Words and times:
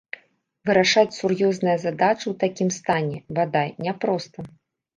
Вырашаць 0.69 1.17
сур'ёзныя 1.17 1.75
задачы 1.85 2.21
ў 2.29 2.35
такім 2.45 2.73
стане, 2.81 3.23
бадай, 3.39 3.69
няпроста. 3.87 4.51